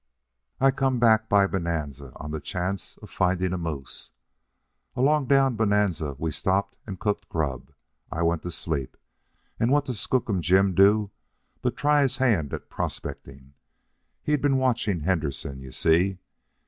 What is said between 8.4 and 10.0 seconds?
to sleep, and what does